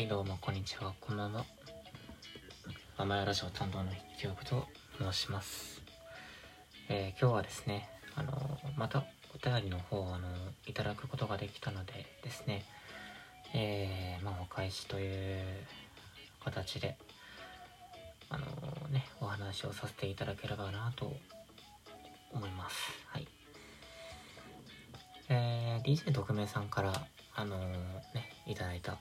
[0.00, 0.94] はい、どうも、こんにちは。
[0.98, 1.44] こんばんは。
[2.96, 4.66] 甘やラジオ担当の筆記憶と
[4.98, 5.82] 申します。
[6.88, 7.86] えー今日はですね、
[8.16, 8.32] あの
[8.78, 9.04] また
[9.34, 10.26] お便りの方あの
[10.66, 12.64] いただくことができたのでですね、
[13.52, 15.42] えーまあ、お返しという
[16.42, 16.96] 形で、
[18.30, 18.46] あの
[18.88, 21.14] ね、お話をさせていただければなと
[22.32, 22.76] 思います。
[23.08, 23.28] はい。
[25.28, 28.96] えー DJ 特命さんから、あのね、いただいた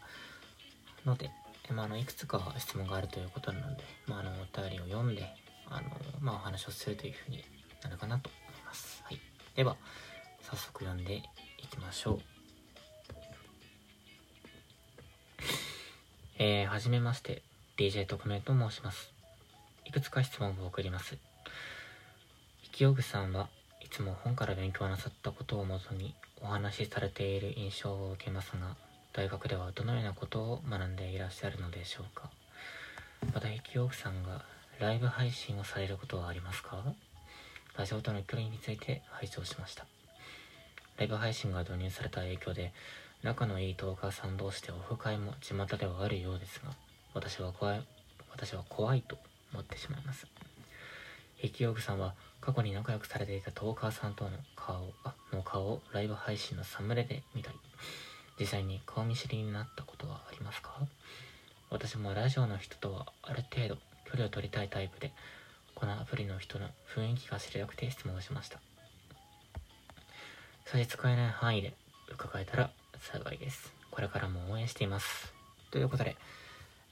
[1.05, 1.31] ので、
[1.73, 5.23] まあ、あのいくつか質問があるということなので、まあ、あのお便りを読んで
[5.69, 7.43] あの、まあ、お話をするというふうに
[7.83, 9.01] なるかなと思います。
[9.05, 9.19] はい、
[9.55, 9.77] では
[10.41, 12.19] 早速読んでいきましょう。
[16.41, 17.41] えー、はじめまして
[17.77, 19.11] DJ 特命と申します。
[19.85, 21.17] いくつか質問を送ります。
[22.63, 23.49] 引きよぐさんは
[23.81, 28.75] いつも本から勉強なさったことをもとにお話しされている印象を受けますが
[29.11, 32.29] 大学ではどのようなことを学んでいらっしゃるのでしょうか？
[33.33, 34.43] また引き奥さんが
[34.79, 36.83] ライブ配信をされることはありますか？
[37.77, 39.85] ラジオとの距離について拝聴しました。
[40.97, 42.71] ライブ配信が導入された影響で
[43.23, 46.71] 仲のいいトーカーさん同士でオフ会も巷ではあるようですが
[47.13, 47.81] 私は怖い
[48.31, 49.17] 私は怖いと
[49.53, 50.27] 思ってしまいます。
[51.41, 57.57] 引き奥さんは過去に仲良くされていたトーカーさんとの顔あの顔をライブ配信のサムネで見たり
[58.39, 60.71] 実際に顔見知りになったことはありますか？
[61.69, 65.11] 私もラジオの人とはある程度距離を取りたいタイプで
[65.75, 68.59] このアプリの人の雰囲気が知りたくて質問をしました。
[70.65, 71.73] 差し支えない範囲で
[72.11, 73.73] 伺えたら幸いです。
[73.91, 75.33] これからも応援しています。
[75.71, 76.15] ということで、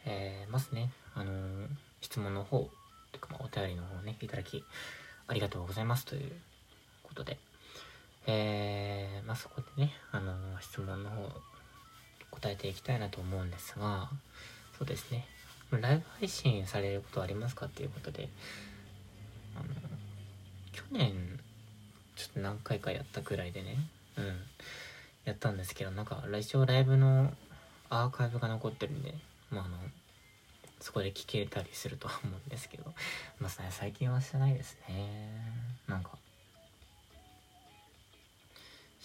[0.06, 1.68] えー、まずね、あのー
[2.00, 4.64] 質問の方というか、まあ、お便りの方ねいただき
[5.28, 6.06] ありがとうございます。
[6.06, 6.32] という
[7.02, 7.40] ことで
[8.28, 11.30] えー、まあそこでね、あの質問の方
[12.32, 14.10] 答えていきたいなと思うんですが、
[14.78, 15.26] そうですね、
[15.72, 18.30] ライブ配信されることありますかっていうことで、
[19.56, 19.74] あの、
[20.72, 21.40] 去年、
[22.16, 23.78] ちょっと何回かやったくらいでね、
[24.18, 24.26] うん、
[25.26, 27.34] やったんですけど、なんか、一応ライブの
[27.90, 29.14] アーカイブが残ってるんで、
[29.50, 29.78] まああの、
[30.80, 32.94] そこで聞けたりするとは思うんですけど、
[33.40, 35.42] まあ最近はしてないですね。
[35.88, 36.12] なんか、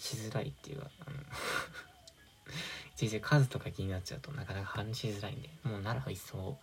[0.03, 1.21] しづらいっていうか、あのい
[2.97, 6.57] ちいち数とか気になっちゃうとなかなか話しづらいんで、もうなら一層、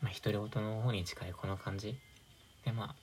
[0.00, 1.98] まあ、独り言の方に近いこの感じ
[2.64, 2.94] で、まあ、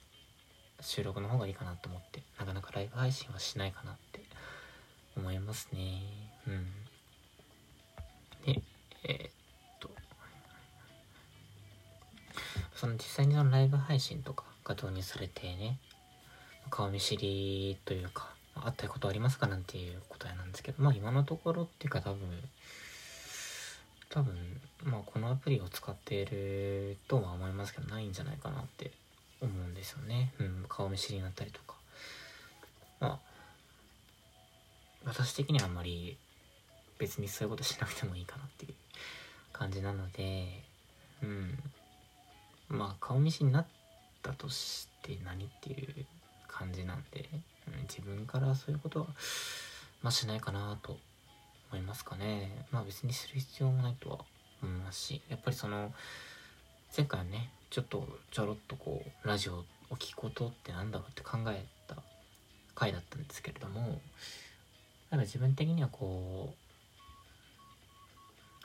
[0.82, 4.22] 収録の方がいいかなと思って、なかなかライブ配信はしないかなって
[5.16, 6.02] 思いますね。
[6.48, 6.66] うん。
[8.46, 8.62] で、
[9.04, 9.32] えーっ
[9.80, 9.90] と、
[12.74, 15.78] その実際にそのライブ配信とかが導入されてね、
[16.72, 22.20] 顔見知りというか、あったことありますかなんていう答えなんですけど、まあ今のところっていうか多分、
[24.10, 24.36] 多分、
[24.84, 28.92] まあこのアプリを使っているとは思いますけど、ないんじゃないかなって
[29.42, 30.34] 思うんですよね。
[30.40, 31.76] うん、顔見知りになったりとか。
[33.02, 33.20] まあ、
[35.06, 36.18] 私的にはあんまり
[36.98, 38.74] 別にそういうことしなくてもいいかなっていう
[39.52, 40.64] 感じなので、
[41.22, 41.60] うん。
[42.70, 43.68] まあ顔見知りになっ
[44.24, 46.06] たとして何っていう
[46.48, 47.30] 感じなんで、
[47.88, 49.08] 自分からそういうことは、
[50.02, 50.98] まあ、しないかなと
[51.72, 52.66] 思いますかね。
[52.72, 54.20] まあ別にする必要もないとは
[54.62, 55.94] 思いますしやっぱりその
[56.96, 59.56] 前回ねちょっとちょろっとこうラジオ
[59.90, 61.96] を聞くことってなんだろうって考えた
[62.74, 64.00] 回だったんですけれどもやっ
[65.12, 66.54] ぱ自分的にはこ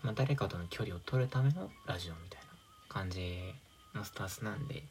[0.03, 2.47] う、まあ、誰かとの距離を取るためのラジオみたいな
[2.89, 3.55] 感じ
[3.95, 4.83] のスタンスなんで、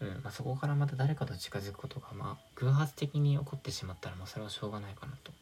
[0.00, 5.32] うんまあ、そこからまた誰かと近づくことが、まあ、偶発的に起こってしまったら、まあ、それはしょうがないかなと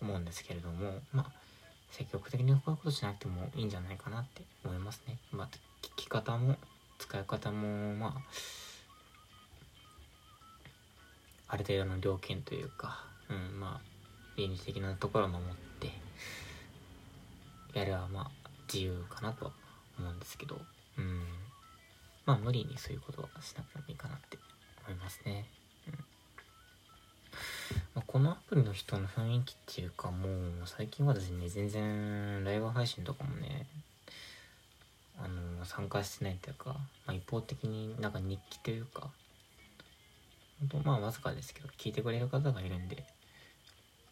[0.00, 1.32] 思うんですけれども、まあ、
[1.90, 5.18] 積極的にこういうことしなくてもいいんじゃないかなって思いますね。
[5.30, 5.48] まあ、
[5.82, 6.56] 聞き方も
[6.98, 8.20] 使い方も、まあ、
[11.48, 13.92] ある程度の条件というか、うん、まあ、
[14.36, 15.92] 倫理的なところを守って、
[17.74, 18.30] やればまあ、
[18.72, 19.52] 自由かなとは
[19.98, 20.58] 思うんですけど、
[20.98, 21.22] うん。
[22.24, 24.38] まあ無理にそういうことはしなくてもいいかなって
[24.86, 25.46] 思いますね。
[25.88, 25.94] うん。
[27.94, 30.28] まあ、このアプリの人の雰囲気っていうかもう
[30.66, 33.66] 最近はですね全然ライブ配信とかもね
[35.18, 36.70] あの参加してないというか、
[37.06, 39.10] まあ、一方的になんか日記というか
[40.70, 43.04] 本当まあわずかですけど聞いてくれる方がいるんで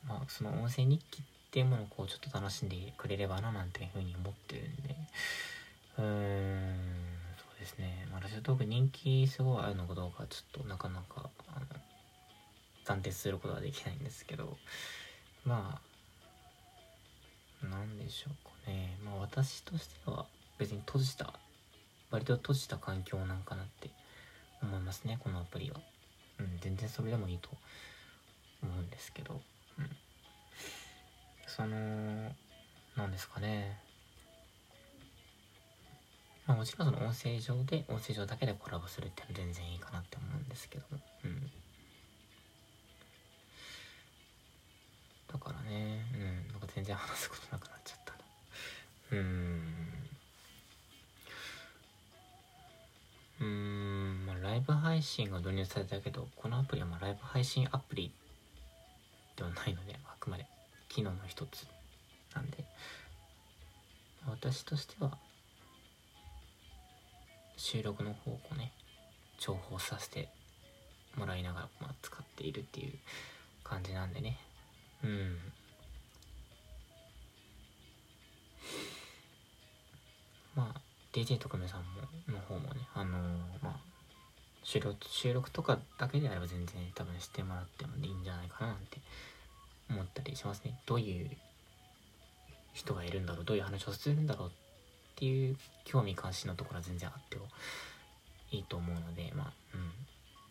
[0.06, 4.96] まあその音声日記っていうものをこうちょっと楽しんでくれればななんていうふうに思ってるんで。
[5.98, 7.09] うーん。
[7.60, 11.66] ですね、まあ、ラジオトーク人気すごいあるのかどうかちょっとなかなかあの
[12.86, 14.56] 断定することはできないんですけど。
[15.44, 15.80] ま
[17.62, 18.96] あなんでしょうかね。
[19.04, 20.26] まあ私としては
[20.58, 21.34] 別に閉じた
[22.10, 23.90] 割と閉じた環境なんかなって
[24.62, 25.18] 思いますね。
[25.20, 25.80] このアプリは。
[26.38, 27.50] うん全然それでもいいと
[28.62, 29.40] 思うんですけど。
[29.78, 29.90] うん。
[31.46, 32.34] その
[32.96, 33.78] なんですかね。
[36.50, 40.98] まあもちろんその音声上で音声上だけでコラボするっていうのは全然いいかなって思うんですけども。
[41.24, 41.50] うん。
[45.32, 46.50] だからねうん。
[46.50, 48.18] なんか全然話すことなくなっちゃったな。
[49.12, 49.62] うん。
[53.42, 58.12] うん、まあ、ライブ配信が導入されたけどこのアプリはまあライブ配信アプリ
[59.36, 60.46] ではないのであくまで
[60.88, 61.68] 機能の一つ
[62.34, 62.64] なんで。
[64.26, 65.16] 私としては
[67.60, 68.72] 収録の方をね
[69.38, 70.30] 重宝させて
[71.14, 72.94] もらいながら、まあ、使っているっていう
[73.62, 74.38] 感じなんでね。
[75.04, 75.36] うん。
[80.56, 80.80] まあ
[81.12, 81.86] DJ 特命さんも
[82.28, 83.20] の方もねあのー、
[83.62, 83.76] まあ
[84.62, 88.98] 収録収録とかだけであれば全然多分してもらってもいいんじゃないかななんて
[89.90, 90.80] 思ったりしますね。
[90.86, 91.30] どういう
[92.72, 94.52] 人がいるんだろうどういう話をするんだろう
[95.10, 97.46] っていう興味関心のところは全然あっても
[98.50, 99.90] いいと思うのでまあうん。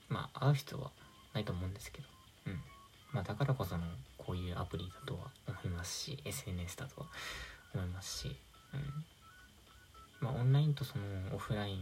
[0.09, 0.91] まあ会う人は
[1.33, 2.07] ないと思うんですけど
[2.47, 2.61] うん。
[3.13, 3.83] まあだからこその
[4.17, 7.07] こういうアプリだとは思いますし SNS だとは
[7.73, 8.35] 思いますし
[8.73, 9.05] うん。
[10.21, 11.03] まあオンラインとその
[11.35, 11.79] オフライン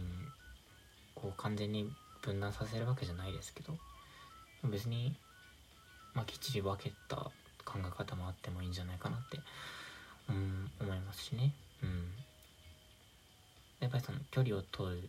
[1.14, 1.90] こう完全に
[2.22, 3.74] 分断させるわけじゃないですけど
[4.64, 5.14] 別に
[6.14, 7.16] まあきっちり分けた
[7.64, 9.38] 考え方もあってもいいんじゃないかなって
[10.28, 11.52] うん思いますしね。
[11.82, 12.12] うん。
[13.80, 15.08] やっぱりその距離を取る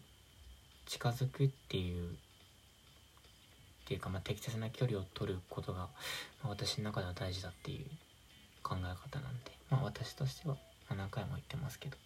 [0.85, 2.13] 近づくっていうっ
[3.87, 5.89] ていうか、まあ、適切な距離を取ることが、ま
[6.45, 7.85] あ、私の中では大事だっていう
[8.61, 10.57] 考え方なんで、まあ、私としては、
[10.89, 11.97] ま、何回も言ってますけど。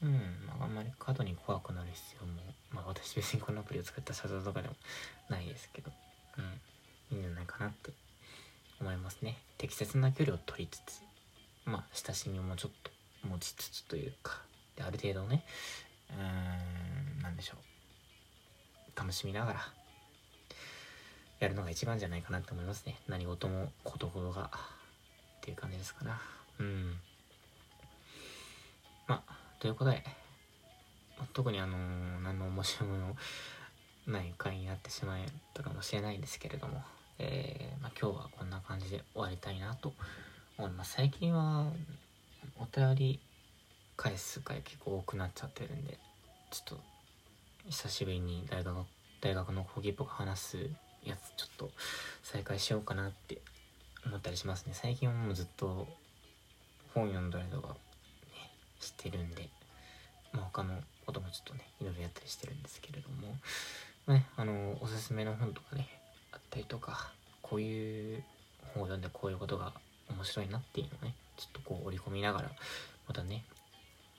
[0.00, 0.10] うん
[0.46, 2.34] まああんまり過度に怖くなる必要も
[2.70, 4.76] まあ私別にこのアプリを作った社長とかでも
[5.28, 5.90] ないですけど。
[6.38, 6.44] うん
[7.10, 7.90] いいんじゃないかなって
[8.80, 9.38] 思いますね。
[9.56, 11.00] 適切な距離を取りつつ
[11.64, 12.90] まあ親しみもちょっと
[13.26, 14.40] 持ちつつというか。
[14.78, 15.42] である程度ね
[16.10, 18.98] うーんなんでしょう。
[18.98, 19.60] 楽しみながら
[21.40, 22.96] やるのが一番じゃないかなって思いますね。
[23.08, 24.48] 何事もことほどがっ
[25.40, 26.20] ていう感じですかな。
[26.58, 26.94] うん。
[29.06, 30.02] まあということで
[31.32, 33.16] 特にあのー、何の面白みの
[34.06, 35.18] ない回になってしまっ
[35.54, 36.82] たかもしれないんですけれども、
[37.18, 39.92] えー、まあ、今日はこんな感じで終わりたいなと
[40.56, 40.94] 思います。
[40.94, 41.66] 最近は
[42.58, 43.20] お便り
[43.98, 45.98] 返す回結構多くなっちゃってるんで
[46.50, 46.80] ちょっと
[47.68, 48.76] 久しぶりに大学
[49.20, 50.56] 大学の講義っぽく話す
[51.04, 51.70] やつちょっと
[52.22, 53.38] 再開しようかなって
[54.06, 54.72] 思ったりしますね。
[54.74, 55.88] 最近はもうずっと
[56.94, 57.74] 本読んだりとかね
[58.80, 59.48] してるんで、
[60.32, 60.74] まあ、他の
[61.04, 63.34] こともちょっとねいろいろやったりしてるんですけれども、
[64.14, 65.88] ね、あのおすすめの本とかね
[66.32, 67.10] あったりとか
[67.42, 68.22] こういう
[68.74, 69.72] 本を読んでこういうことが
[70.08, 72.50] 面白いなっていうのをねちょっとこう織り込みながら
[73.08, 73.42] またね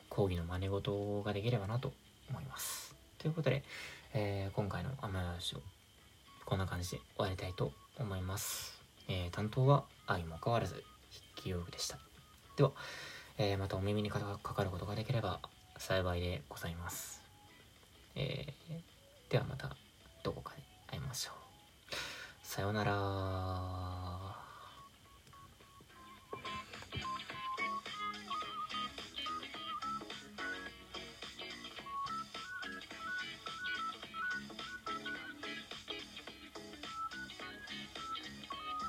[0.09, 1.93] 講義の真似事ができればなと
[2.29, 3.63] 思いますということで、
[4.13, 5.61] えー、今回の「雨話」を
[6.45, 10.83] こんな感じで終わりたいと思います、えー、担当は愛も変わらず筆
[11.35, 11.97] 記用具でした
[12.57, 12.71] では
[13.41, 15.39] えー、またお耳にかかることができれば
[15.77, 17.21] 幸いでございます。
[18.15, 18.53] え、
[19.29, 19.77] ではまた
[20.23, 21.95] どこかで会いましょう。
[22.43, 23.88] さようなら。